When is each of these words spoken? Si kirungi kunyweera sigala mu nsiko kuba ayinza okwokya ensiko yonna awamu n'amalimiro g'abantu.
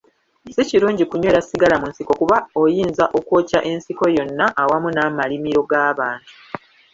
Si 0.53 0.61
kirungi 0.69 1.03
kunyweera 1.09 1.41
sigala 1.47 1.75
mu 1.81 1.87
nsiko 1.91 2.11
kuba 2.21 2.37
ayinza 2.61 3.03
okwokya 3.17 3.59
ensiko 3.71 4.03
yonna 4.15 4.45
awamu 4.61 4.89
n'amalimiro 4.91 5.61
g'abantu. 5.69 6.29